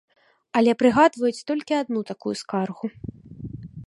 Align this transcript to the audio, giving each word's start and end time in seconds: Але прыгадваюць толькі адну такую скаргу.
Але 0.59 0.71
прыгадваюць 0.79 1.45
толькі 1.51 1.77
адну 1.81 1.99
такую 2.13 2.33
скаргу. 2.43 2.85